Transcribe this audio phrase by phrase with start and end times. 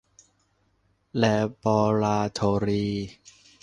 [1.17, 1.23] แล
[1.63, 3.09] บอราทอรีส์